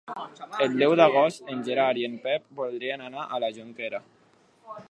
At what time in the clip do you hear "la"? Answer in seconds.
3.45-3.55